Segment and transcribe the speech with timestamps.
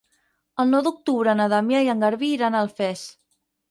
[0.63, 3.09] El nou d'octubre na Damià i en Garbí iran a Alfés.